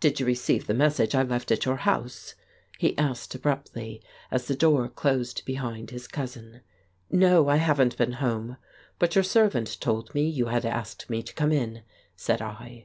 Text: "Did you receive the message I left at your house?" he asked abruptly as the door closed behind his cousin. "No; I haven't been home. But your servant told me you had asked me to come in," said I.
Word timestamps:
"Did 0.00 0.20
you 0.20 0.26
receive 0.26 0.66
the 0.66 0.74
message 0.74 1.14
I 1.14 1.22
left 1.22 1.50
at 1.50 1.64
your 1.64 1.76
house?" 1.78 2.34
he 2.78 2.94
asked 2.98 3.34
abruptly 3.34 4.02
as 4.30 4.44
the 4.44 4.54
door 4.54 4.86
closed 4.86 5.46
behind 5.46 5.88
his 5.92 6.06
cousin. 6.06 6.60
"No; 7.10 7.48
I 7.48 7.56
haven't 7.56 7.96
been 7.96 8.12
home. 8.20 8.58
But 8.98 9.14
your 9.14 9.24
servant 9.24 9.80
told 9.80 10.14
me 10.14 10.28
you 10.28 10.48
had 10.48 10.66
asked 10.66 11.08
me 11.08 11.22
to 11.22 11.32
come 11.32 11.52
in," 11.52 11.84
said 12.16 12.42
I. 12.42 12.80